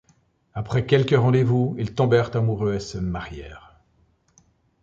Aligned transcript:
Après 0.55 0.87
quelques 0.87 1.13
rendez 1.15 1.43
vous, 1.43 1.75
ils 1.77 1.93
tombèrent 1.93 2.35
amoureux 2.35 2.73
et 2.73 2.79
se 2.79 2.97
marièrent. 2.97 3.79